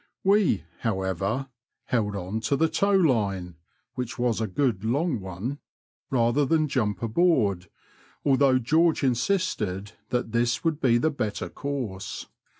We, 0.23 0.63
however, 0.79 1.49
held 1.85 2.15
on 2.15 2.39
to 2.45 2.55
the 2.55 2.67
tow 2.69 2.93
line 2.95 3.57
(which 3.93 4.17
was 4.17 4.41
a 4.41 4.47
good 4.47 4.83
long 4.83 5.19
one) 5.19 5.59
rather 6.09 6.43
than 6.43 6.67
jump 6.67 7.03
aboard, 7.03 7.69
although 8.25 8.57
George 8.57 9.03
insisted 9.03 9.91
that 10.09 10.31
this 10.31 10.63
would 10.63 10.81
be 10.81 10.97
the 10.97 11.11
better 11.11 11.49
course. 11.49 12.25